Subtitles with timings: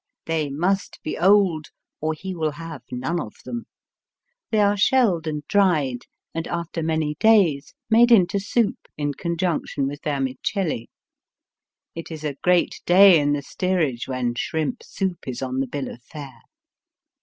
[0.25, 1.67] They must be old,
[2.01, 3.67] or he will have none of them.
[4.49, 10.01] They are shelled and dried, and after many days made into soup in conjunction with
[10.03, 10.89] vermicelli.
[11.93, 15.87] It is a great day in the steerage when shrimp soup is on the bill
[15.87, 16.41] of fare.